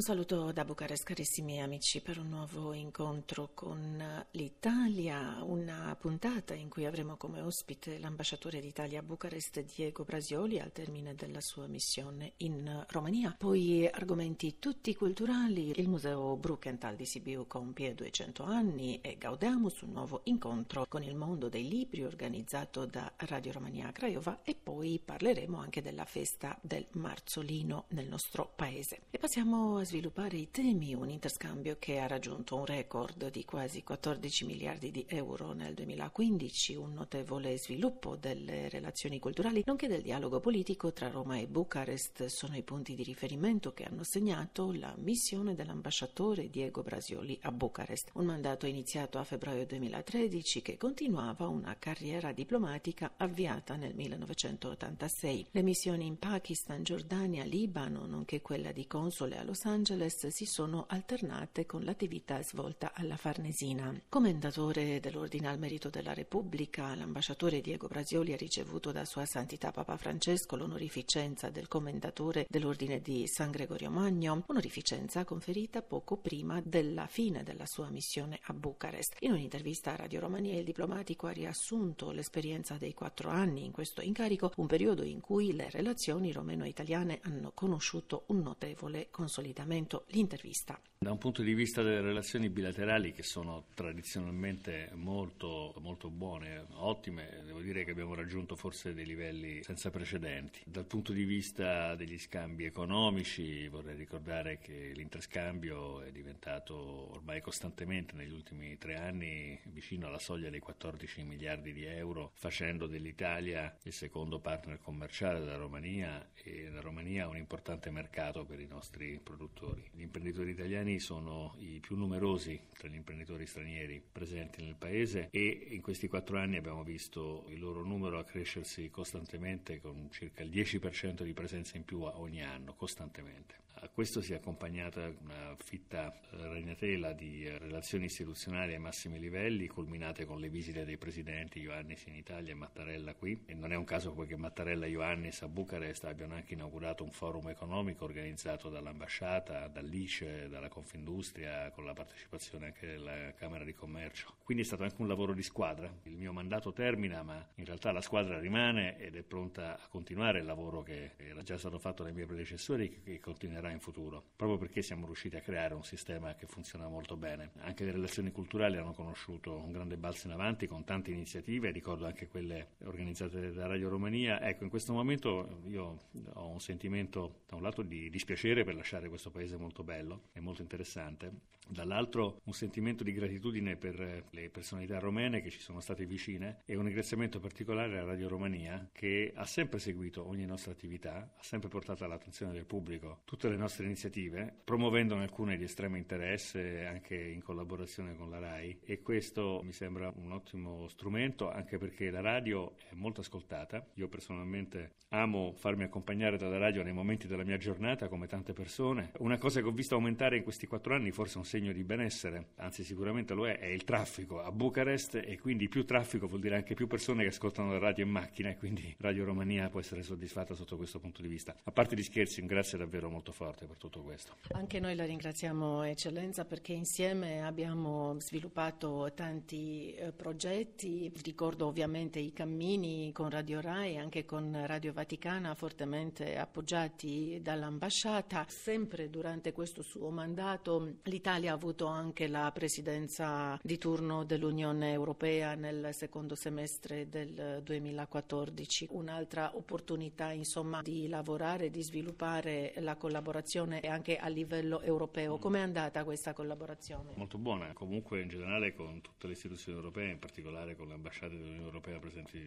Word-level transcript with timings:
Un 0.00 0.06
saluto 0.06 0.50
da 0.50 0.64
Bucarest 0.64 1.04
carissimi 1.04 1.60
amici 1.60 2.00
per 2.00 2.18
un 2.18 2.30
nuovo 2.30 2.72
incontro 2.72 3.50
con 3.52 4.02
l'Italia, 4.30 5.42
una 5.42 5.94
puntata 6.00 6.54
in 6.54 6.70
cui 6.70 6.86
avremo 6.86 7.18
come 7.18 7.42
ospite 7.42 7.98
l'ambasciatore 7.98 8.60
d'Italia 8.60 9.00
a 9.00 9.02
Bucarest 9.02 9.62
Diego 9.62 10.04
Brasioli 10.04 10.58
al 10.58 10.72
termine 10.72 11.14
della 11.14 11.42
sua 11.42 11.66
missione 11.66 12.32
in 12.38 12.82
Romania. 12.88 13.34
Poi 13.36 13.86
argomenti 13.92 14.56
tutti 14.58 14.94
culturali, 14.94 15.78
il 15.78 15.90
museo 15.90 16.34
Bruckenthal 16.34 16.96
di 16.96 17.04
Sibiu 17.04 17.46
compie 17.46 17.94
200 17.94 18.42
anni 18.42 19.02
e 19.02 19.18
gaudiamo 19.18 19.68
un 19.82 19.92
nuovo 19.92 20.22
incontro 20.24 20.86
con 20.88 21.02
il 21.02 21.14
mondo 21.14 21.50
dei 21.50 21.68
libri 21.68 22.04
organizzato 22.04 22.86
da 22.86 23.12
Radio 23.16 23.52
Romania 23.52 23.92
Craiova 23.92 24.40
e 24.44 24.54
poi 24.54 24.98
parleremo 25.04 25.58
anche 25.58 25.82
della 25.82 26.06
festa 26.06 26.56
del 26.62 26.86
Marzolino 26.92 27.84
nel 27.88 28.08
nostro 28.08 28.50
paese. 28.56 29.02
E 29.10 29.18
passiamo 29.18 29.76
a 29.76 29.88
sviluppare 29.90 30.36
i 30.36 30.52
temi, 30.52 30.94
un 30.94 31.10
interscambio 31.10 31.74
che 31.80 31.98
ha 31.98 32.06
raggiunto 32.06 32.54
un 32.54 32.64
record 32.64 33.28
di 33.28 33.44
quasi 33.44 33.82
14 33.82 34.44
miliardi 34.44 34.92
di 34.92 35.04
euro 35.08 35.52
nel 35.52 35.74
2015, 35.74 36.76
un 36.76 36.92
notevole 36.92 37.58
sviluppo 37.58 38.14
delle 38.14 38.68
relazioni 38.68 39.18
culturali, 39.18 39.64
nonché 39.66 39.88
del 39.88 40.02
dialogo 40.02 40.38
politico 40.38 40.92
tra 40.92 41.08
Roma 41.08 41.38
e 41.38 41.48
Bucarest 41.48 42.26
sono 42.26 42.56
i 42.56 42.62
punti 42.62 42.94
di 42.94 43.02
riferimento 43.02 43.72
che 43.72 43.82
hanno 43.82 44.04
segnato 44.04 44.70
la 44.72 44.94
missione 44.96 45.56
dell'ambasciatore 45.56 46.50
Diego 46.50 46.82
Brasioli 46.82 47.36
a 47.42 47.50
Bucarest, 47.50 48.10
un 48.12 48.26
mandato 48.26 48.66
iniziato 48.66 49.18
a 49.18 49.24
febbraio 49.24 49.66
2013 49.66 50.62
che 50.62 50.76
continuava 50.76 51.48
una 51.48 51.74
carriera 51.80 52.30
diplomatica 52.30 53.14
avviata 53.16 53.74
nel 53.74 53.96
1986. 53.96 55.48
Le 55.50 55.62
missioni 55.62 56.06
in 56.06 56.16
Pakistan, 56.16 56.84
Giordania, 56.84 57.42
Libano, 57.42 58.06
nonché 58.06 58.40
quella 58.40 58.70
di 58.70 58.86
console 58.86 59.36
a 59.36 59.42
Los 59.42 59.64
Angeles 59.64 59.78
si 59.82 60.44
sono 60.44 60.84
alternate 60.88 61.64
con 61.64 61.84
l'attività 61.84 62.42
svolta 62.42 62.92
alla 62.92 63.16
Farnesina. 63.16 63.98
Commendatore 64.10 65.00
dell'Ordine 65.00 65.48
al 65.48 65.58
Merito 65.58 65.88
della 65.88 66.12
Repubblica, 66.12 66.94
l'ambasciatore 66.94 67.62
Diego 67.62 67.86
Brasioli 67.86 68.34
ha 68.34 68.36
ricevuto 68.36 68.92
da 68.92 69.06
Sua 69.06 69.24
Santità 69.24 69.70
Papa 69.70 69.96
Francesco 69.96 70.56
l'onorificenza 70.56 71.48
del 71.48 71.66
Commendatore 71.66 72.44
dell'Ordine 72.48 73.00
di 73.00 73.26
San 73.26 73.50
Gregorio 73.50 73.90
Magno, 73.90 74.44
onorificenza 74.48 75.24
conferita 75.24 75.80
poco 75.80 76.18
prima 76.18 76.60
della 76.62 77.06
fine 77.06 77.42
della 77.42 77.64
sua 77.64 77.88
missione 77.88 78.38
a 78.42 78.52
Bucarest. 78.52 79.16
In 79.20 79.32
un'intervista 79.32 79.92
a 79.92 79.96
Radio 79.96 80.20
Romania 80.20 80.58
il 80.58 80.64
diplomatico 80.64 81.26
ha 81.26 81.32
riassunto 81.32 82.10
l'esperienza 82.10 82.76
dei 82.76 82.92
quattro 82.92 83.30
anni 83.30 83.64
in 83.64 83.72
questo 83.72 84.02
incarico, 84.02 84.52
un 84.56 84.66
periodo 84.66 85.04
in 85.04 85.20
cui 85.20 85.54
le 85.54 85.70
relazioni 85.70 86.32
romeno-italiane 86.32 87.20
hanno 87.22 87.52
conosciuto 87.54 88.24
un 88.26 88.40
notevole 88.40 89.08
consolidamento. 89.10 89.59
L'intervista. 90.08 90.80
Da 91.02 91.12
un 91.12 91.18
punto 91.18 91.40
di 91.40 91.54
vista 91.54 91.82
delle 91.82 92.02
relazioni 92.02 92.50
bilaterali 92.50 93.12
che 93.12 93.22
sono 93.22 93.64
tradizionalmente 93.72 94.90
molto, 94.94 95.74
molto 95.78 96.10
buone, 96.10 96.66
ottime, 96.72 97.42
devo 97.46 97.60
dire 97.60 97.84
che 97.84 97.92
abbiamo 97.92 98.14
raggiunto 98.14 98.54
forse 98.54 98.92
dei 98.92 99.06
livelli 99.06 99.62
senza 99.62 99.90
precedenti. 99.90 100.60
Dal 100.66 100.84
punto 100.84 101.12
di 101.12 101.24
vista 101.24 101.94
degli 101.94 102.18
scambi 102.18 102.64
economici 102.64 103.66
vorrei 103.68 103.96
ricordare 103.96 104.58
che 104.58 104.92
l'interscambio 104.94 106.02
è 106.02 106.10
diventato 106.10 106.74
ormai 107.14 107.40
costantemente 107.40 108.14
negli 108.14 108.34
ultimi 108.34 108.76
tre 108.76 108.96
anni 108.96 109.58
vicino 109.72 110.06
alla 110.06 110.18
soglia 110.18 110.50
dei 110.50 110.60
14 110.60 111.22
miliardi 111.22 111.72
di 111.72 111.84
euro, 111.84 112.32
facendo 112.34 112.86
dell'Italia 112.86 113.74
il 113.84 113.92
secondo 113.94 114.38
partner 114.38 114.78
commerciale 114.78 115.40
della 115.40 115.56
Romania 115.56 116.28
e 116.34 116.68
la 116.70 116.80
Romania 116.80 117.26
un 117.26 117.38
importante 117.38 117.90
mercato 117.90 118.44
per 118.44 118.60
i 118.60 118.66
nostri 118.66 119.18
produttori. 119.22 119.49
Gli 119.92 120.02
imprenditori 120.02 120.50
italiani 120.50 120.98
sono 120.98 121.54
i 121.58 121.80
più 121.80 121.96
numerosi 121.96 122.58
tra 122.76 122.88
gli 122.88 122.94
imprenditori 122.94 123.46
stranieri 123.46 124.02
presenti 124.10 124.62
nel 124.62 124.76
paese 124.76 125.28
e 125.30 125.68
in 125.70 125.82
questi 125.82 126.08
quattro 126.08 126.38
anni 126.38 126.56
abbiamo 126.56 126.82
visto 126.82 127.44
il 127.48 127.58
loro 127.58 127.84
numero 127.84 128.18
accrescersi 128.18 128.88
costantemente 128.90 129.80
con 129.80 130.08
circa 130.10 130.42
il 130.42 130.50
10% 130.50 131.22
di 131.22 131.34
presenza 131.34 131.76
in 131.76 131.84
più 131.84 132.00
ogni 132.02 132.42
anno, 132.42 132.74
costantemente. 132.74 133.60
A 133.82 133.88
questo 133.88 134.20
si 134.20 134.34
è 134.34 134.36
accompagnata 134.36 135.10
una 135.22 135.56
fitta 135.56 136.14
ragnatela 136.32 137.14
di 137.14 137.48
relazioni 137.48 138.04
istituzionali 138.04 138.74
ai 138.74 138.78
massimi 138.78 139.18
livelli, 139.18 139.68
culminate 139.68 140.26
con 140.26 140.38
le 140.38 140.50
visite 140.50 140.84
dei 140.84 140.98
presidenti 140.98 141.60
Ioannis 141.60 142.04
in 142.04 142.14
Italia 142.14 142.52
e 142.52 142.54
Mattarella 142.54 143.14
qui. 143.14 143.42
E 143.46 143.54
non 143.54 143.72
è 143.72 143.76
un 143.76 143.84
caso 143.84 144.12
poi 144.12 144.26
che 144.26 144.36
Mattarella 144.36 144.84
e 144.84 144.90
Ioannis 144.90 145.40
a 145.42 145.48
Bucarest 145.48 146.04
abbiano 146.04 146.34
anche 146.34 146.52
inaugurato 146.52 147.04
un 147.04 147.10
forum 147.10 147.48
economico 147.48 148.04
organizzato 148.04 148.68
dall'ambasciata, 148.68 149.39
dall'ICE, 149.40 150.48
dalla 150.48 150.68
Confindustria, 150.68 151.70
con 151.70 151.84
la 151.84 151.92
partecipazione 151.92 152.66
anche 152.66 152.86
della 152.86 153.32
Camera 153.34 153.64
di 153.64 153.72
Commercio. 153.72 154.34
Quindi 154.44 154.62
è 154.64 154.66
stato 154.66 154.82
anche 154.82 155.00
un 155.00 155.08
lavoro 155.08 155.32
di 155.32 155.42
squadra. 155.42 155.92
Il 156.04 156.16
mio 156.16 156.32
mandato 156.32 156.72
termina, 156.72 157.22
ma 157.22 157.46
in 157.54 157.64
realtà 157.64 157.92
la 157.92 158.00
squadra 158.00 158.38
rimane 158.38 158.98
ed 158.98 159.16
è 159.16 159.22
pronta 159.22 159.80
a 159.80 159.88
continuare 159.88 160.40
il 160.40 160.44
lavoro 160.44 160.82
che 160.82 161.12
era 161.16 161.42
già 161.42 161.56
stato 161.58 161.78
fatto 161.78 162.02
dai 162.02 162.12
miei 162.12 162.26
predecessori 162.26 162.92
e 162.92 163.02
che 163.02 163.20
continuerà 163.20 163.70
in 163.70 163.80
futuro, 163.80 164.22
proprio 164.36 164.58
perché 164.58 164.82
siamo 164.82 165.06
riusciti 165.06 165.36
a 165.36 165.40
creare 165.40 165.74
un 165.74 165.84
sistema 165.84 166.34
che 166.34 166.46
funziona 166.46 166.88
molto 166.88 167.16
bene. 167.16 167.52
Anche 167.60 167.84
le 167.84 167.92
relazioni 167.92 168.30
culturali 168.32 168.76
hanno 168.76 168.92
conosciuto 168.92 169.54
un 169.54 169.72
grande 169.72 169.96
balzo 169.96 170.26
in 170.26 170.32
avanti 170.32 170.66
con 170.66 170.84
tante 170.84 171.10
iniziative, 171.10 171.70
ricordo 171.70 172.06
anche 172.06 172.28
quelle 172.28 172.72
organizzate 172.84 173.52
da 173.52 173.66
Radio 173.66 173.88
Romania. 173.88 174.40
Ecco, 174.42 174.64
in 174.64 174.70
questo 174.70 174.92
momento 174.92 175.62
io 175.68 175.98
ho 176.34 176.48
un 176.48 176.60
sentimento 176.60 177.42
da 177.46 177.56
un 177.56 177.62
lato 177.62 177.82
di 177.82 178.10
dispiacere 178.10 178.64
per 178.64 178.74
lasciare 178.74 179.08
questo 179.08 179.29
paese 179.30 179.56
molto 179.56 179.82
bello 179.82 180.28
e 180.32 180.40
molto 180.40 180.62
interessante, 180.62 181.32
dall'altro 181.70 182.40
un 182.44 182.52
sentimento 182.52 183.04
di 183.04 183.12
gratitudine 183.12 183.76
per 183.76 184.24
le 184.30 184.50
personalità 184.50 184.98
romene 184.98 185.40
che 185.40 185.50
ci 185.50 185.60
sono 185.60 185.80
state 185.80 186.04
vicine 186.04 186.62
e 186.64 186.76
un 186.76 186.84
ringraziamento 186.84 187.38
particolare 187.38 187.98
a 187.98 188.04
Radio 188.04 188.28
Romania 188.28 188.88
che 188.92 189.32
ha 189.34 189.44
sempre 189.44 189.78
seguito 189.78 190.26
ogni 190.26 190.44
nostra 190.44 190.72
attività, 190.72 191.32
ha 191.36 191.42
sempre 191.42 191.68
portato 191.68 192.04
all'attenzione 192.04 192.52
del 192.52 192.64
pubblico 192.64 193.20
tutte 193.24 193.48
le 193.48 193.56
nostre 193.56 193.84
iniziative, 193.84 194.52
promuovendone 194.64 195.22
alcune 195.22 195.56
di 195.56 195.64
estremo 195.64 195.96
interesse 195.96 196.84
anche 196.86 197.16
in 197.16 197.42
collaborazione 197.42 198.16
con 198.16 198.30
la 198.30 198.38
RAI 198.38 198.80
e 198.84 199.00
questo 199.02 199.60
mi 199.62 199.72
sembra 199.72 200.12
un 200.16 200.32
ottimo 200.32 200.88
strumento 200.88 201.50
anche 201.50 201.78
perché 201.78 202.10
la 202.10 202.20
radio 202.20 202.74
è 202.88 202.94
molto 202.94 203.20
ascoltata. 203.20 203.86
Io 203.94 204.08
personalmente 204.08 204.94
amo 205.10 205.52
farmi 205.56 205.84
accompagnare 205.84 206.36
dalla 206.36 206.58
radio 206.58 206.82
nei 206.82 206.92
momenti 206.92 207.26
della 207.26 207.44
mia 207.44 207.56
giornata 207.56 208.08
come 208.08 208.26
tante 208.26 208.52
persone. 208.52 209.10
Una 209.20 209.36
cosa 209.36 209.60
che 209.60 209.66
ho 209.66 209.70
visto 209.70 209.96
aumentare 209.96 210.38
in 210.38 210.42
questi 210.42 210.66
quattro 210.66 210.94
anni, 210.94 211.10
forse 211.10 211.36
un 211.36 211.44
segno 211.44 211.72
di 211.72 211.84
benessere, 211.84 212.52
anzi 212.56 212.82
sicuramente 212.82 213.34
lo 213.34 213.46
è, 213.46 213.58
è 213.58 213.66
il 213.66 213.84
traffico 213.84 214.40
a 214.40 214.50
Bucarest 214.50 215.16
e 215.16 215.38
quindi 215.38 215.68
più 215.68 215.84
traffico 215.84 216.26
vuol 216.26 216.40
dire 216.40 216.56
anche 216.56 216.72
più 216.72 216.86
persone 216.86 217.24
che 217.24 217.28
ascoltano 217.28 217.70
la 217.70 217.78
radio 217.78 218.02
in 218.02 218.10
macchina 218.10 218.48
e 218.48 218.56
quindi 218.56 218.94
Radio 218.98 219.26
Romania 219.26 219.68
può 219.68 219.78
essere 219.78 220.02
soddisfatta 220.02 220.54
sotto 220.54 220.78
questo 220.78 221.00
punto 221.00 221.20
di 221.20 221.28
vista. 221.28 221.54
A 221.64 221.70
parte 221.70 221.96
gli 221.96 222.02
scherzi, 222.02 222.40
un 222.40 222.46
grazie 222.46 222.78
davvero 222.78 223.10
molto 223.10 223.30
forte 223.30 223.66
per 223.66 223.76
tutto 223.76 224.00
questo. 224.00 224.36
Anche 224.52 224.80
noi 224.80 224.94
la 224.94 225.04
ringraziamo 225.04 225.82
Eccellenza 225.82 226.46
perché 226.46 226.72
insieme 226.72 227.44
abbiamo 227.44 228.18
sviluppato 228.20 229.12
tanti 229.14 229.92
eh, 229.96 230.12
progetti, 230.12 231.12
ricordo 231.22 231.66
ovviamente 231.66 232.18
i 232.18 232.32
cammini 232.32 233.12
con 233.12 233.28
Radio 233.28 233.60
Rai 233.60 233.96
e 233.96 233.98
anche 233.98 234.24
con 234.24 234.58
Radio 234.64 234.94
Vaticana 234.94 235.54
fortemente 235.54 236.38
appoggiati 236.38 237.38
dall'ambasciata. 237.42 238.46
Sempre 238.48 239.08
durante 239.10 239.52
questo 239.52 239.82
suo 239.82 240.10
mandato 240.10 240.96
l'Italia 241.02 241.50
ha 241.50 241.54
avuto 241.54 241.86
anche 241.86 242.28
la 242.28 242.50
presidenza 242.52 243.58
di 243.62 243.76
turno 243.76 244.24
dell'Unione 244.24 244.92
Europea 244.92 245.54
nel 245.54 245.90
secondo 245.92 246.34
semestre 246.34 247.08
del 247.08 247.60
2014, 247.62 248.88
un'altra 248.90 249.56
opportunità 249.56 250.30
insomma 250.30 250.80
di 250.82 251.08
lavorare, 251.08 251.70
di 251.70 251.82
sviluppare 251.82 252.72
la 252.76 252.96
collaborazione 252.96 253.80
anche 253.80 254.16
a 254.16 254.28
livello 254.28 254.80
europeo. 254.80 255.38
Come 255.38 255.58
è 255.58 255.62
andata 255.62 256.04
questa 256.04 256.32
collaborazione? 256.32 257.12
Molto 257.16 257.38
buona, 257.38 257.72
comunque 257.72 258.20
in 258.22 258.28
generale 258.28 258.72
con 258.72 259.00
tutte 259.00 259.26
le 259.26 259.32
istituzioni 259.32 259.76
europee, 259.76 260.12
in 260.12 260.18
particolare 260.18 260.76
con 260.76 260.88
le 260.88 260.94
ambasciate 260.94 261.36
dell'Unione 261.36 261.64
Europea 261.64 261.98
presenti 261.98 262.38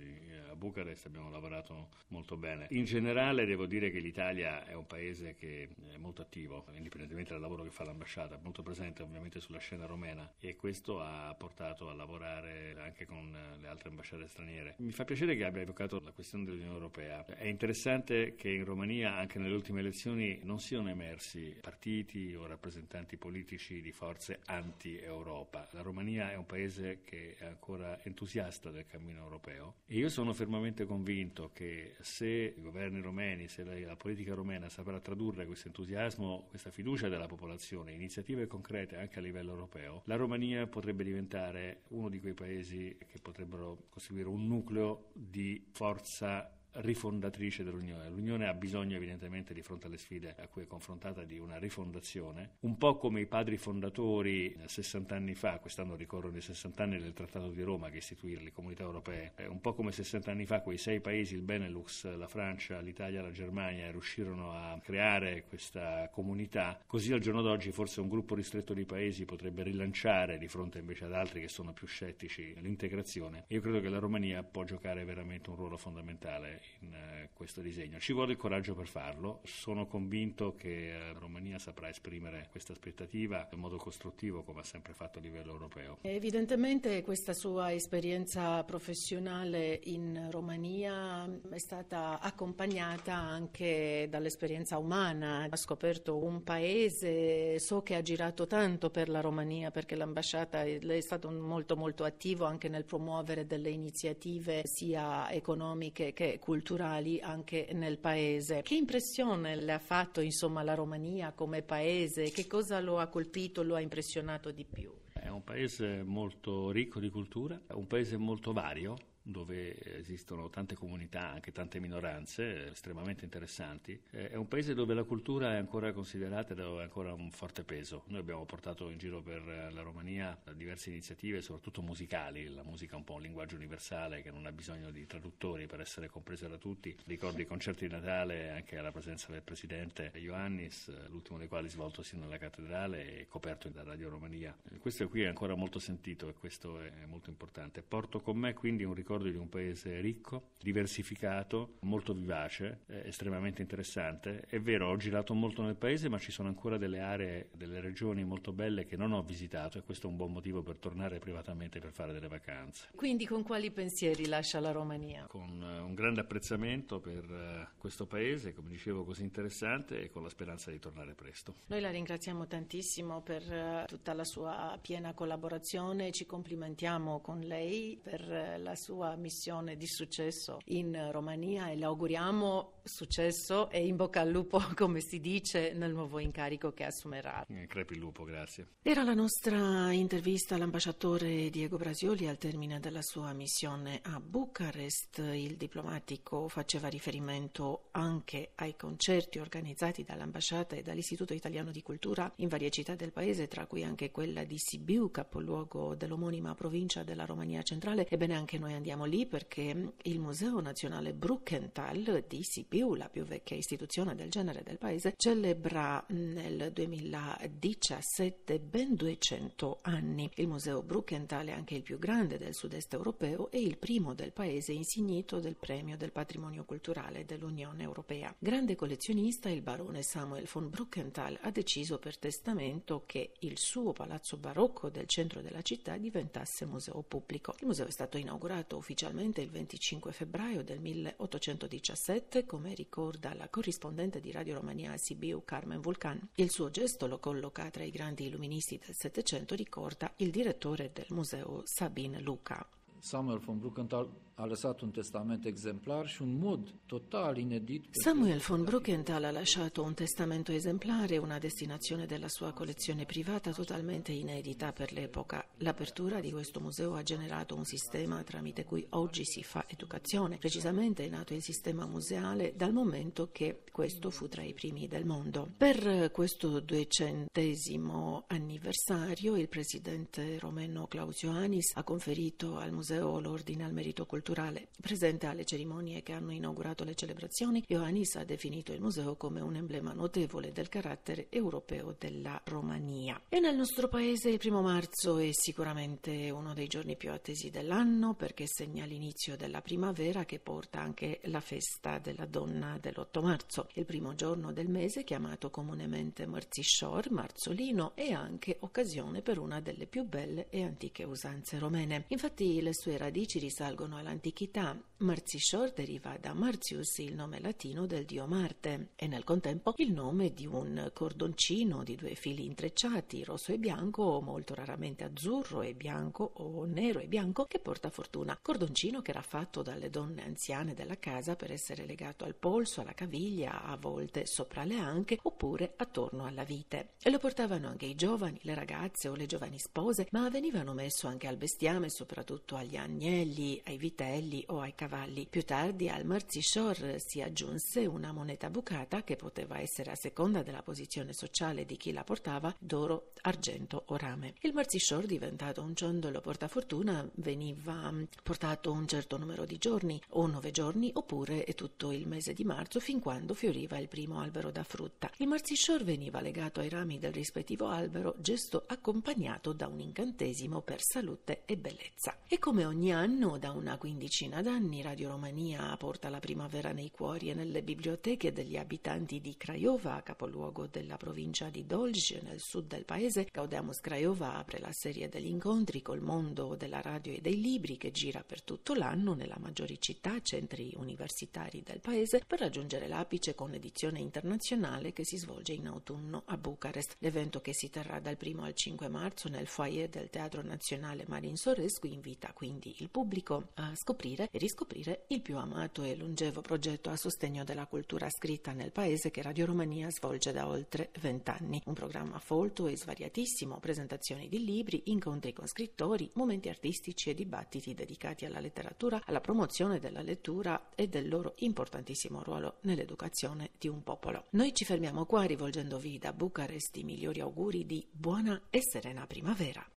a 0.49 0.55
Bucarest 0.55 1.05
abbiamo 1.05 1.29
lavorato 1.29 1.89
molto 2.07 2.37
bene. 2.37 2.67
In 2.69 2.85
generale 2.85 3.45
devo 3.45 3.65
dire 3.65 3.91
che 3.91 3.99
l'Italia 3.99 4.65
è 4.65 4.73
un 4.73 4.85
paese 4.87 5.35
che 5.35 5.69
è 5.91 5.97
molto 5.97 6.21
attivo, 6.21 6.52
indipendentemente 6.73 7.31
dal 7.31 7.41
lavoro 7.41 7.63
che 7.63 7.69
fa 7.69 7.85
l'ambasciata, 7.85 8.39
molto 8.43 8.61
presente 8.61 9.03
ovviamente 9.03 9.39
sulla 9.39 9.59
scena 9.59 9.85
romena 9.85 10.29
e 10.39 10.55
questo 10.55 10.99
ha 10.99 11.33
portato 11.37 11.89
a 11.89 11.93
lavorare 11.93 12.75
anche 12.79 13.05
con 13.05 13.35
le 13.59 13.67
altre 13.67 13.89
ambasciate 13.89 14.27
straniere. 14.27 14.75
Mi 14.79 14.91
fa 14.91 15.05
piacere 15.05 15.35
che 15.37 15.45
abbia 15.45 15.61
evocato 15.61 16.01
la 16.03 16.11
questione 16.11 16.43
dell'Unione 16.43 16.73
Europea. 16.73 17.23
È 17.25 17.45
interessante 17.45 18.35
che 18.35 18.49
in 18.49 18.65
Romania 18.65 19.15
anche 19.15 19.39
nelle 19.39 19.55
ultime 19.55 19.79
elezioni 19.79 20.39
non 20.43 20.59
sia 20.59 20.73
siano 20.73 20.89
emersi 20.89 21.55
partiti 21.61 22.33
o 22.33 22.47
rappresentanti 22.47 23.15
politici 23.15 23.79
di 23.79 23.91
forze 23.91 24.39
anti-Europa. 24.45 25.67
La 25.73 25.83
Romania 25.83 26.31
è 26.31 26.35
un 26.35 26.47
paese 26.47 27.01
che 27.03 27.35
è 27.37 27.45
ancora 27.45 28.03
entusiasta 28.03 28.71
del 28.71 28.87
cammino 28.87 29.21
europeo 29.21 29.75
e 29.85 29.97
io 29.97 30.09
sono 30.09 30.33
fermamente 30.33 30.85
convinto 30.85 31.51
che 31.53 31.93
se 32.01 32.55
i 32.57 32.59
governi 32.59 33.01
romeni, 33.01 33.47
se 33.47 33.63
la 33.63 33.95
politica 33.95 34.33
romena 34.33 34.67
saprà 34.67 34.99
tradurre 34.99 35.45
questo 35.45 35.67
entusiasmo, 35.67 36.42
questa 36.47 36.71
fiducia 36.71 37.09
della 37.09 37.25
popolazione, 37.25 37.93
iniziative 37.93 38.47
concrete 38.47 38.97
anche 38.97 39.19
a 39.19 39.21
livello 39.21 39.51
europeo, 39.51 40.01
la 40.05 40.15
Romania 40.15 40.67
potrebbe 40.67 41.03
diventare 41.03 41.81
uno 41.89 42.09
di 42.09 42.19
quei 42.19 42.33
paesi 42.33 42.97
che 43.07 43.19
potrebbero 43.21 43.85
costituire 43.89 44.29
un 44.29 44.47
nucleo 44.47 45.09
di 45.13 45.65
forza 45.71 46.49
rifondatrice 46.75 47.63
dell'Unione. 47.63 48.09
L'Unione 48.09 48.47
ha 48.47 48.53
bisogno 48.53 48.95
evidentemente 48.95 49.53
di 49.53 49.61
fronte 49.61 49.87
alle 49.87 49.97
sfide 49.97 50.35
a 50.39 50.47
cui 50.47 50.63
è 50.63 50.67
confrontata 50.67 51.23
di 51.23 51.37
una 51.37 51.57
rifondazione, 51.57 52.51
un 52.61 52.77
po' 52.77 52.97
come 52.97 53.21
i 53.21 53.25
padri 53.25 53.57
fondatori 53.57 54.55
60 54.65 55.15
anni 55.15 55.35
fa, 55.35 55.59
quest'anno 55.59 55.95
ricorrono 55.95 56.37
i 56.37 56.41
60 56.41 56.83
anni 56.83 56.99
del 56.99 57.13
Trattato 57.13 57.49
di 57.49 57.61
Roma 57.61 57.89
che 57.89 57.97
istituì 57.97 58.41
le 58.41 58.51
comunità 58.51 58.83
europee, 58.83 59.33
un 59.47 59.61
po' 59.61 59.73
come 59.73 59.91
60 59.91 60.31
anni 60.31 60.45
fa 60.45 60.61
quei 60.61 60.77
sei 60.77 60.99
paesi, 60.99 61.35
il 61.35 61.41
Benelux, 61.41 62.15
la 62.15 62.27
Francia, 62.27 62.79
l'Italia, 62.79 63.21
la 63.21 63.31
Germania, 63.31 63.91
riuscirono 63.91 64.51
a 64.51 64.79
creare 64.81 65.45
questa 65.47 66.09
comunità, 66.11 66.79
così 66.85 67.13
al 67.13 67.19
giorno 67.19 67.41
d'oggi 67.41 67.71
forse 67.71 68.01
un 68.01 68.09
gruppo 68.09 68.35
ristretto 68.35 68.73
di 68.73 68.85
paesi 68.85 69.25
potrebbe 69.25 69.63
rilanciare 69.63 70.37
di 70.37 70.47
fronte 70.47 70.79
invece 70.79 71.05
ad 71.05 71.13
altri 71.13 71.41
che 71.41 71.47
sono 71.47 71.73
più 71.73 71.87
scettici 71.87 72.53
l'integrazione. 72.61 73.45
Io 73.47 73.61
credo 73.61 73.79
che 73.79 73.89
la 73.89 73.99
Romania 73.99 74.43
può 74.43 74.63
giocare 74.63 75.03
veramente 75.03 75.49
un 75.49 75.55
ruolo 75.55 75.77
fondamentale 75.77 76.61
in 76.79 76.93
eh, 76.93 77.29
questo 77.33 77.61
disegno. 77.61 77.99
Ci 77.99 78.13
vuole 78.13 78.33
il 78.33 78.37
coraggio 78.37 78.73
per 78.73 78.87
farlo. 78.87 79.41
Sono 79.43 79.85
convinto 79.87 80.55
che 80.55 80.93
la 81.13 81.19
Romania 81.19 81.59
saprà 81.59 81.89
esprimere 81.89 82.47
questa 82.51 82.73
aspettativa 82.73 83.49
in 83.51 83.59
modo 83.59 83.77
costruttivo 83.77 84.43
come 84.43 84.61
ha 84.61 84.63
sempre 84.63 84.93
fatto 84.93 85.19
a 85.19 85.21
livello 85.21 85.51
europeo. 85.51 85.97
Evidentemente 86.01 87.01
questa 87.01 87.33
sua 87.33 87.73
esperienza 87.73 88.63
professionale 88.63 89.79
in 89.83 90.27
Romania 90.31 91.29
è 91.49 91.57
stata 91.57 92.19
accompagnata 92.19 93.13
anche 93.13 94.07
dall'esperienza 94.09 94.77
umana. 94.77 95.47
Ha 95.49 95.55
scoperto 95.55 96.23
un 96.23 96.43
paese, 96.43 97.59
so 97.59 97.81
che 97.81 97.95
ha 97.95 98.01
girato 98.01 98.47
tanto 98.47 98.89
per 98.89 99.09
la 99.09 99.21
Romania 99.21 99.71
perché 99.71 99.95
l'ambasciata 99.95 100.63
è 100.63 101.01
stato 101.01 101.29
molto 101.29 101.75
molto 101.75 102.03
attivo 102.03 102.45
anche 102.45 102.69
nel 102.69 102.85
promuovere 102.85 103.45
delle 103.45 103.69
iniziative 103.69 104.61
sia 104.65 105.31
economiche 105.31 106.13
che 106.13 106.39
culturali 106.39 106.52
culturali 106.53 107.19
anche 107.19 107.69
nel 107.73 107.97
paese. 107.97 108.61
Che 108.61 108.75
impressione 108.75 109.55
le 109.55 109.73
ha 109.73 109.79
fatto 109.79 110.21
insomma, 110.21 110.61
la 110.61 110.75
Romania 110.75 111.31
come 111.31 111.63
paese? 111.63 112.29
Che 112.29 112.45
cosa 112.45 112.79
lo 112.79 112.99
ha 112.99 113.07
colpito, 113.07 113.63
lo 113.63 113.73
ha 113.73 113.79
impressionato 113.79 114.51
di 114.51 114.63
più? 114.63 114.93
È 115.11 115.29
un 115.29 115.43
paese 115.43 116.03
molto 116.03 116.69
ricco 116.69 116.99
di 116.99 117.09
cultura, 117.09 117.59
è 117.65 117.73
un 117.73 117.87
paese 117.87 118.17
molto 118.17 118.53
vario 118.53 118.95
dove 119.23 119.97
esistono 119.97 120.49
tante 120.49 120.75
comunità, 120.75 121.31
anche 121.31 121.51
tante 121.51 121.79
minoranze 121.79 122.71
estremamente 122.71 123.23
interessanti. 123.23 123.99
È 124.09 124.35
un 124.35 124.47
paese 124.47 124.73
dove 124.73 124.93
la 124.93 125.03
cultura 125.03 125.53
è 125.53 125.55
ancora 125.55 125.93
considerata 125.93 126.53
e 126.53 126.61
ha 126.61 126.81
ancora 126.81 127.13
un 127.13 127.31
forte 127.31 127.63
peso. 127.63 128.03
Noi 128.07 128.19
abbiamo 128.19 128.45
portato 128.45 128.89
in 128.89 128.97
giro 128.97 129.21
per 129.21 129.45
la 129.45 129.81
Romania 129.81 130.37
diverse 130.53 130.89
iniziative, 130.89 131.41
soprattutto 131.41 131.81
musicali. 131.81 132.53
La 132.53 132.63
musica 132.63 132.95
è 132.95 132.97
un 132.97 133.05
po' 133.05 133.13
un 133.13 133.21
linguaggio 133.21 133.55
universale 133.55 134.21
che 134.21 134.29
non 134.29 134.45
ha 134.45 134.51
bisogno 134.51 134.91
di 134.91 135.05
traduttori 135.05 135.67
per 135.67 135.79
essere 135.79 136.09
compresa 136.09 136.47
da 136.47 136.57
tutti. 136.57 136.95
Ricordo 137.05 137.41
i 137.41 137.45
concerti 137.45 137.87
di 137.87 137.93
Natale 137.93 138.51
anche 138.51 138.77
alla 138.77 138.91
presenza 138.91 139.31
del 139.31 139.41
presidente 139.41 140.11
Ioannis, 140.15 140.91
l'ultimo 141.09 141.37
dei 141.37 141.47
quali 141.47 141.69
svoltosi 141.69 142.17
nella 142.17 142.37
cattedrale 142.37 143.19
e 143.19 143.27
coperto 143.27 143.69
da 143.69 143.83
Radio 143.83 144.09
Romania. 144.09 144.55
Questo 144.79 145.07
qui 145.07 145.21
è 145.21 145.27
ancora 145.27 145.55
molto 145.55 145.79
sentito 145.79 146.27
e 146.27 146.33
questo 146.33 146.81
è 146.81 147.05
molto 147.07 147.29
importante. 147.29 147.81
Porto 147.81 148.19
con 148.19 148.37
me 148.37 148.53
quindi 148.53 148.83
un 148.83 148.93
ricordo 148.93 149.11
ricordo 149.13 149.29
di 149.29 149.37
un 149.37 149.49
paese 149.49 149.99
ricco, 149.99 150.51
diversificato, 150.59 151.75
molto 151.81 152.13
vivace, 152.13 152.81
eh, 152.87 153.07
estremamente 153.07 153.61
interessante. 153.61 154.45
È 154.47 154.59
vero, 154.59 154.89
ho 154.89 154.97
girato 154.97 155.33
molto 155.33 155.61
nel 155.61 155.75
paese, 155.75 156.09
ma 156.09 156.17
ci 156.17 156.31
sono 156.31 156.47
ancora 156.47 156.77
delle 156.77 156.99
aree, 156.99 157.49
delle 157.53 157.79
regioni 157.79 158.23
molto 158.23 158.51
belle 158.53 158.85
che 158.85 158.97
non 158.97 159.11
ho 159.11 159.21
visitato 159.21 159.77
e 159.77 159.83
questo 159.83 160.07
è 160.07 160.09
un 160.09 160.15
buon 160.15 160.31
motivo 160.31 160.63
per 160.63 160.77
tornare 160.77 161.19
privatamente 161.19 161.79
per 161.79 161.91
fare 161.91 162.11
delle 162.11 162.27
vacanze. 162.27 162.87
Quindi 162.95 163.27
con 163.27 163.43
quali 163.43 163.69
pensieri 163.71 164.25
lascia 164.25 164.59
la 164.59 164.71
Romania? 164.71 165.25
Con 165.27 165.61
eh, 165.61 165.79
un 165.79 165.93
grande 165.93 166.21
apprezzamento 166.21 166.99
per 166.99 167.23
eh, 167.29 167.67
questo 167.77 168.07
paese, 168.07 168.53
come 168.53 168.69
dicevo, 168.69 169.03
così 169.03 169.21
interessante 169.21 170.01
e 170.01 170.09
con 170.09 170.23
la 170.23 170.29
speranza 170.29 170.71
di 170.71 170.79
tornare 170.79 171.13
presto. 171.13 171.55
Noi 171.67 171.81
la 171.81 171.91
ringraziamo 171.91 172.47
tantissimo 172.47 173.21
per 173.21 173.43
eh, 173.51 173.85
tutta 173.87 174.13
la 174.13 174.23
sua 174.23 174.79
piena 174.81 175.13
collaborazione, 175.13 176.11
ci 176.11 176.25
complimentiamo 176.25 177.19
con 177.19 177.41
lei 177.41 177.99
per 178.01 178.21
eh, 178.31 178.57
la 178.57 178.75
sua 178.75 179.01
sua 179.03 179.15
missione 179.17 179.75
di 179.75 179.85
successo 179.85 180.61
in 180.67 181.09
Romania 181.11 181.69
e 181.69 181.75
le 181.75 181.83
auguriamo 181.83 182.79
successo 182.83 183.69
e 183.69 183.85
in 183.85 183.95
bocca 183.95 184.21
al 184.21 184.29
lupo, 184.29 184.61
come 184.75 185.01
si 185.01 185.19
dice, 185.19 185.73
nel 185.73 185.93
nuovo 185.93 186.19
incarico 186.19 186.71
che 186.73 186.85
assumerà. 186.85 187.45
Eh, 187.47 187.67
crepi 187.67 187.93
il 187.93 187.99
lupo, 187.99 188.23
grazie. 188.23 188.67
Era 188.81 189.03
la 189.03 189.13
nostra 189.13 189.91
intervista 189.91 190.55
all'ambasciatore 190.55 191.49
Diego 191.49 191.77
Brasioli 191.77 192.27
al 192.27 192.37
termine 192.37 192.79
della 192.79 193.01
sua 193.01 193.33
missione 193.33 193.99
a 194.03 194.19
Bucarest. 194.19 195.17
Il 195.33 195.55
diplomatico 195.55 196.47
faceva 196.47 196.87
riferimento 196.87 197.87
anche 197.91 198.51
ai 198.55 198.75
concerti 198.75 199.39
organizzati 199.39 200.03
dall'ambasciata 200.03 200.75
e 200.75 200.81
dall'Istituto 200.81 201.33
Italiano 201.33 201.71
di 201.71 201.81
Cultura 201.81 202.31
in 202.37 202.47
varie 202.47 202.69
città 202.69 202.95
del 202.95 203.11
paese, 203.11 203.47
tra 203.47 203.65
cui 203.65 203.83
anche 203.83 204.11
quella 204.11 204.43
di 204.43 204.57
Sibiu, 204.57 205.11
capoluogo 205.11 205.95
dell'omonima 205.95 206.55
provincia 206.55 207.03
della 207.03 207.25
Romania 207.25 207.61
centrale. 207.63 208.07
Ebbene, 208.07 208.35
anche 208.35 208.57
noi 208.59 208.73
andiamo 208.73 208.92
andiamo 208.93 209.05
lì 209.05 209.25
perché 209.25 209.93
il 210.03 210.19
Museo 210.19 210.59
Nazionale 210.59 211.13
Bruckenthal 211.13 212.23
di 212.27 212.43
Sibiu, 212.43 212.93
la 212.93 213.09
più 213.09 213.23
vecchia 213.23 213.57
istituzione 213.57 214.13
del 214.13 214.29
genere 214.29 214.61
del 214.63 214.77
paese, 214.77 215.15
celebra 215.17 216.03
nel 216.09 216.71
2017 216.71 218.59
ben 218.59 218.93
200 218.93 219.79
anni. 219.81 220.29
Il 220.35 220.47
Museo 220.47 220.83
Bruckenthal 220.83 221.47
è 221.47 221.51
anche 221.51 221.73
il 221.73 221.81
più 221.81 221.97
grande 221.97 222.37
del 222.37 222.53
sud-est 222.53 222.93
europeo 222.93 223.49
e 223.49 223.61
il 223.61 223.77
primo 223.77 224.13
del 224.13 224.31
paese 224.31 224.73
insignito 224.73 225.39
del 225.39 225.55
premio 225.55 225.97
del 225.97 226.11
patrimonio 226.11 226.63
culturale 226.63 227.25
dell'Unione 227.25 227.81
Europea. 227.81 228.33
Grande 228.37 228.75
collezionista, 228.75 229.49
il 229.49 229.61
barone 229.61 230.03
Samuel 230.03 230.47
von 230.51 230.69
Bruckenthal 230.69 231.39
ha 231.41 231.49
deciso 231.49 231.97
per 231.97 232.19
testamento 232.19 233.03
che 233.07 233.31
il 233.39 233.57
suo 233.57 233.91
palazzo 233.91 234.37
barocco 234.37 234.89
del 234.89 235.07
centro 235.07 235.41
della 235.41 235.63
città 235.63 235.97
diventasse 235.97 236.65
museo 236.67 237.01
pubblico. 237.01 237.55
Il 237.59 237.67
museo 237.67 237.87
è 237.87 237.91
stato 237.91 238.17
inaugurato 238.17 238.81
ufficialmente 238.83 239.39
il 239.39 239.49
25 239.49 240.11
febbraio 240.11 240.61
del 240.61 240.81
1817, 240.81 242.45
come 242.45 242.73
ricorda 242.73 243.33
la 243.33 243.47
corrispondente 243.47 244.19
di 244.19 244.29
Radio 244.29 244.55
Romania 244.55 244.91
a 244.91 244.97
Sibiu 244.97 245.43
Carmen 245.45 245.79
Vulcan. 245.79 246.19
Il 246.35 246.49
suo 246.49 246.69
gesto 246.69 247.07
lo 247.07 247.17
colloca 247.17 247.69
tra 247.69 247.85
i 247.85 247.91
grandi 247.91 248.25
illuministi 248.25 248.77
del 248.85 248.93
Settecento, 248.93 249.55
ricorda 249.55 250.11
il 250.17 250.31
direttore 250.31 250.91
del 250.91 251.05
museo 251.11 251.61
Sabine 251.63 252.19
Luca. 252.19 252.67
Samuel 252.99 253.39
von 253.39 253.59
Bruckenthal 253.59 254.09
a 254.35 254.45
lăsat 254.45 254.81
un 254.81 254.89
testament 254.89 255.45
exemplar 255.45 256.07
și 256.07 256.21
un 256.21 256.37
mod 256.37 256.73
total 256.85 257.37
inedit. 257.37 257.85
Samuel 257.91 258.39
von 258.39 258.63
Bruckenthal 258.63 259.23
ha 259.23 259.31
lasciato 259.31 259.83
un 259.83 259.93
testamento 259.93 260.51
esemplare, 260.51 261.17
una 261.17 261.37
destinazione 261.37 262.05
della 262.05 262.29
sua 262.29 262.51
collezione 262.51 263.05
privata 263.05 263.51
totalmente 263.51 264.11
inedita 264.11 264.71
per 264.71 264.91
l'epoca. 264.91 265.47
L'apertura 265.57 266.19
di 266.19 266.31
questo 266.31 266.59
museo 266.59 266.95
ha 266.95 267.03
generato 267.03 267.55
un 267.55 267.65
sistema 267.65 268.23
tramite 268.23 268.63
cui 268.63 268.85
oggi 268.89 269.23
si 269.23 269.43
fa 269.43 269.65
educazione. 269.67 270.37
Precisamente 270.37 271.05
è 271.05 271.09
nato 271.09 271.33
il 271.33 271.41
sistema 271.41 271.85
museale 271.85 272.53
dal 272.55 272.73
momento 272.73 273.29
che 273.31 273.61
questo 273.71 274.09
fu 274.09 274.27
tra 274.27 274.41
i 274.41 274.53
primi 274.53 274.87
del 274.87 275.05
mondo. 275.05 275.49
Per 275.57 276.09
questo 276.11 276.59
duecentesimo 276.59 278.23
anniversario 278.27 279.35
il 279.35 279.47
presidente 279.47 280.39
romeno 280.39 280.87
Klaus 280.87 281.21
Ioannis 281.21 281.75
ha 281.75 281.83
conferito 281.83 282.57
al 282.57 282.71
museo 282.71 283.19
l'ordine 283.19 283.63
al 283.63 283.73
merito 283.73 284.05
culturale 284.05 284.21
culturale. 284.23 284.69
Presente 284.79 285.27
alle 285.27 285.43
cerimonie 285.43 286.01
che 286.01 286.13
hanno 286.13 286.31
inaugurato 286.31 286.85
le 286.85 286.95
celebrazioni, 286.95 287.61
Ioannis 287.67 288.15
ha 288.15 288.23
definito 288.23 288.71
il 288.71 288.79
museo 288.79 289.17
come 289.17 289.41
un 289.41 289.55
emblema 289.57 289.91
notevole 289.91 290.53
del 290.53 290.69
carattere 290.69 291.27
europeo 291.29 291.93
della 291.99 292.41
Romania. 292.45 293.21
E 293.27 293.41
nel 293.41 293.55
nostro 293.55 293.89
paese 293.89 294.29
il 294.29 294.37
primo 294.37 294.61
marzo 294.61 295.17
è 295.17 295.29
sicuramente 295.33 296.29
uno 296.29 296.53
dei 296.53 296.67
giorni 296.67 296.95
più 296.95 297.11
attesi 297.11 297.49
dell'anno 297.49 298.13
perché 298.13 298.45
segna 298.47 298.85
l'inizio 298.85 299.35
della 299.35 299.61
primavera 299.61 300.23
che 300.23 300.39
porta 300.39 300.79
anche 300.79 301.19
la 301.25 301.41
festa 301.41 301.99
della 301.99 302.25
donna 302.25 302.77
dell'8 302.79 303.21
marzo. 303.21 303.67
Il 303.73 303.85
primo 303.85 304.15
giorno 304.15 304.53
del 304.53 304.69
mese, 304.69 305.03
chiamato 305.03 305.49
comunemente 305.49 306.25
Marzishor, 306.25 307.11
Marzolino, 307.11 307.91
è 307.95 308.11
anche 308.11 308.55
occasione 308.61 309.21
per 309.21 309.37
una 309.37 309.59
delle 309.59 309.85
più 309.85 310.05
belle 310.05 310.47
e 310.49 310.63
antiche 310.63 311.03
usanze 311.03 311.59
romene. 311.59 312.05
Infatti 312.07 312.61
le 312.61 312.73
sue 312.73 312.97
radici 312.97 313.39
risalgono 313.39 313.97
alla 313.97 314.11
nell'antichità. 314.13 314.79
Marzishor 314.97 315.73
deriva 315.73 316.17
da 316.17 316.33
Martius, 316.33 316.99
il 316.99 317.13
nome 317.13 317.41
latino 317.41 317.85
del 317.85 318.05
dio 318.05 318.25
Marte, 318.25 318.91
e 318.95 319.07
nel 319.07 319.25
contempo 319.25 319.73
il 319.77 319.91
nome 319.91 320.31
di 320.31 320.45
un 320.45 320.91
cordoncino 320.93 321.83
di 321.83 321.95
due 321.95 322.15
fili 322.15 322.45
intrecciati, 322.45 323.23
rosso 323.25 323.51
e 323.51 323.57
bianco, 323.57 324.03
o 324.03 324.21
molto 324.21 324.53
raramente 324.53 325.03
azzurro 325.03 325.61
e 325.61 325.73
bianco 325.73 326.31
o 326.35 326.63
nero 326.63 326.99
e 326.99 327.07
bianco, 327.07 327.45
che 327.45 327.59
porta 327.59 327.89
fortuna. 327.89 328.37
Cordoncino 328.41 329.01
che 329.01 329.11
era 329.11 329.21
fatto 329.21 329.61
dalle 329.61 329.89
donne 329.89 330.23
anziane 330.23 330.73
della 330.73 330.97
casa 330.97 331.35
per 331.35 331.51
essere 331.51 331.85
legato 331.85 332.23
al 332.23 332.35
polso, 332.35 332.79
alla 332.79 332.93
caviglia, 332.93 333.63
a 333.63 333.75
volte 333.75 334.25
sopra 334.25 334.63
le 334.63 334.77
anche, 334.77 335.19
oppure 335.21 335.73
attorno 335.75 336.25
alla 336.25 336.45
vite. 336.45 336.93
E 337.01 337.09
lo 337.09 337.19
portavano 337.19 337.67
anche 337.67 337.87
i 337.87 337.95
giovani, 337.95 338.39
le 338.43 338.53
ragazze 338.53 339.09
o 339.09 339.15
le 339.15 339.25
giovani 339.25 339.59
spose, 339.59 340.07
ma 340.11 340.29
venivano 340.29 340.73
messo 340.73 341.07
anche 341.07 341.27
al 341.27 341.35
bestiame, 341.35 341.89
soprattutto 341.89 342.55
agli 342.55 342.77
agnelli, 342.77 343.61
ai 343.65 343.75
vitelli 343.75 344.02
o 344.47 344.59
ai 344.59 344.75
cavalli. 344.75 345.27
Più 345.29 345.43
tardi 345.43 345.87
al 345.87 346.05
marzishor 346.05 346.95
si 346.97 347.21
aggiunse 347.21 347.85
una 347.85 348.11
moneta 348.11 348.49
bucata 348.49 349.03
che 349.03 349.15
poteva 349.15 349.59
essere 349.59 349.91
a 349.91 349.95
seconda 349.95 350.43
della 350.43 350.61
posizione 350.61 351.13
sociale 351.13 351.65
di 351.65 351.77
chi 351.77 351.93
la 351.93 352.03
portava 352.03 352.53
d'oro, 352.59 353.11
argento 353.21 353.83
o 353.87 353.95
rame. 353.95 354.33
Il 354.41 354.53
marzishor 354.53 355.05
diventato 355.05 355.61
un 355.61 355.73
ciondolo 355.75 356.19
portafortuna 356.19 357.09
veniva 357.15 357.91
portato 358.21 358.71
un 358.71 358.87
certo 358.87 359.17
numero 359.17 359.45
di 359.45 359.57
giorni, 359.57 360.01
o 360.09 360.27
nove 360.27 360.51
giorni, 360.51 360.91
oppure 360.93 361.45
tutto 361.55 361.91
il 361.91 362.05
mese 362.07 362.33
di 362.33 362.43
marzo 362.43 362.79
fin 362.79 362.99
quando 362.99 363.33
fioriva 363.33 363.77
il 363.77 363.87
primo 363.87 364.19
albero 364.19 364.51
da 364.51 364.63
frutta. 364.63 365.09
Il 365.17 365.27
marzishor 365.27 365.83
veniva 365.83 366.19
legato 366.19 366.59
ai 366.59 366.69
rami 366.69 366.99
del 366.99 367.13
rispettivo 367.13 367.67
albero, 367.67 368.15
gesto 368.19 368.65
accompagnato 368.67 369.53
da 369.53 369.67
un 369.67 369.79
incantesimo 369.79 370.61
per 370.61 370.81
salute 370.81 371.43
e 371.45 371.55
bellezza. 371.55 372.17
E 372.27 372.37
come 372.39 372.65
ogni 372.65 372.91
anno, 372.91 373.37
da 373.37 373.51
una 373.51 373.77
quindicina 373.93 374.41
d'anni, 374.41 374.81
Radio 374.81 375.09
Romania 375.09 375.77
porta 375.77 376.09
la 376.09 376.19
primavera 376.19 376.71
nei 376.71 376.89
cuori 376.89 377.29
e 377.29 377.35
nelle 377.35 377.61
biblioteche 377.61 378.33
degli 378.33 378.57
abitanti 378.57 379.21
di 379.21 379.37
Craiova, 379.37 380.01
capoluogo 380.01 380.65
della 380.65 380.97
provincia 380.97 381.49
di 381.49 381.67
Dolj, 381.67 382.19
nel 382.23 382.39
sud 382.39 382.65
del 382.65 382.85
paese. 382.85 383.27
Gaudeamus 383.31 383.81
Craiova 383.81 384.33
apre 384.33 384.57
la 384.57 384.71
serie 384.71 385.09
degli 385.09 385.27
incontri 385.27 385.83
col 385.83 386.01
mondo 386.01 386.55
della 386.55 386.81
radio 386.81 387.13
e 387.13 387.21
dei 387.21 387.39
libri 387.39 387.77
che 387.77 387.91
gira 387.91 388.23
per 388.25 388.41
tutto 388.41 388.73
l'anno 388.73 389.13
nella 389.13 389.37
maggiori 389.39 389.79
città, 389.79 390.19
centri 390.23 390.73
universitari 390.75 391.61
del 391.61 391.79
paese, 391.79 392.23
per 392.25 392.39
raggiungere 392.39 392.87
l'apice 392.87 393.35
con 393.35 393.51
l'edizione 393.51 393.99
internazionale 393.99 394.91
che 394.91 395.05
si 395.05 395.17
svolge 395.17 395.53
in 395.53 395.67
autunno 395.67 396.23
a 396.25 396.37
Bucarest. 396.37 396.95
L'evento 396.97 397.41
che 397.41 397.53
si 397.53 397.69
terrà 397.69 397.99
dal 397.99 398.17
1 398.19 398.41
al 398.41 398.55
5 398.55 398.87
marzo 398.87 399.29
nel 399.29 399.45
foyer 399.45 399.87
del 399.87 400.09
Teatro 400.09 400.41
Nazionale 400.41 401.05
Marin 401.07 401.37
Sorescu 401.37 401.85
invita 401.85 402.33
quindi 402.33 402.73
il 402.79 402.89
pubblico 402.89 403.49
a 403.55 403.75
scoprire 403.83 404.29
e 404.31 404.37
riscoprire 404.37 405.03
il 405.07 405.21
più 405.21 405.37
amato 405.37 405.83
e 405.83 405.97
longevo 405.97 406.39
progetto 406.39 406.89
a 406.89 406.95
sostegno 406.95 407.43
della 407.43 407.65
cultura 407.65 408.09
scritta 408.09 408.53
nel 408.53 408.71
paese 408.71 409.11
che 409.11 409.21
Radio 409.21 409.45
Romania 409.45 409.91
svolge 409.91 410.31
da 410.31 410.47
oltre 410.47 410.91
vent'anni. 411.01 411.61
Un 411.65 411.73
programma 411.73 412.17
folto 412.19 412.67
e 412.67 412.77
svariatissimo, 412.77 413.59
presentazioni 413.59 414.29
di 414.29 414.45
libri, 414.45 414.83
incontri 414.85 415.33
con 415.33 415.47
scrittori, 415.47 416.09
momenti 416.13 416.47
artistici 416.47 417.09
e 417.09 417.13
dibattiti 417.13 417.73
dedicati 417.73 418.25
alla 418.25 418.39
letteratura, 418.39 419.01
alla 419.05 419.19
promozione 419.19 419.79
della 419.79 420.01
lettura 420.01 420.69
e 420.75 420.87
del 420.87 421.09
loro 421.09 421.33
importantissimo 421.39 422.23
ruolo 422.23 422.59
nell'educazione 422.61 423.49
di 423.59 423.67
un 423.67 423.83
popolo. 423.83 424.27
Noi 424.29 424.53
ci 424.53 424.63
fermiamo 424.63 425.05
qua 425.05 425.23
rivolgendovi 425.23 425.97
da 425.97 426.13
Bucarest 426.13 426.77
i 426.77 426.83
migliori 426.83 427.19
auguri 427.19 427.65
di 427.65 427.85
buona 427.91 428.43
e 428.49 428.61
serena 428.61 429.05
primavera. 429.05 429.67